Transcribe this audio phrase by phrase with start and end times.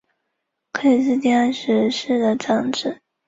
[0.73, 2.99] 克里斯蒂安十世的长子。